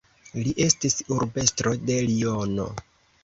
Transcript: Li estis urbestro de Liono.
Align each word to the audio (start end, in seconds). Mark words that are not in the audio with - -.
Li 0.45 0.53
estis 0.63 0.95
urbestro 1.17 1.75
de 1.91 1.97
Liono. 2.07 2.69